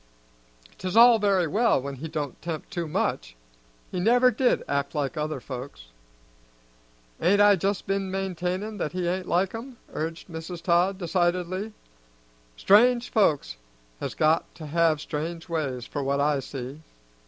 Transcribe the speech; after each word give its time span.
'Tis 0.79 0.97
all 0.97 1.19
very 1.19 1.45
well 1.45 1.79
when 1.79 1.97
he 1.97 2.07
don't 2.07 2.41
'tempt 2.41 2.71
too 2.71 2.87
much. 2.87 3.35
He 3.91 3.99
never 3.99 4.31
did 4.31 4.63
act 4.67 4.95
like 4.95 5.15
other 5.15 5.39
folks." 5.39 5.89
"Ain't 7.21 7.39
I 7.39 7.55
just 7.55 7.85
been 7.85 8.09
maintainin' 8.09 8.77
that 8.79 8.93
he 8.93 9.07
ain't 9.07 9.27
like 9.27 9.53
'em?" 9.53 9.77
urged 9.93 10.27
Mrs. 10.27 10.63
Todd 10.63 10.97
decidedly. 10.97 11.73
"Strange 12.57 13.11
folks 13.11 13.57
has 13.99 14.15
got 14.15 14.51
to 14.55 14.65
have 14.65 14.99
strange 14.99 15.47
ways, 15.47 15.85
for 15.85 16.01
what 16.01 16.19
I 16.19 16.39
see." 16.39 16.81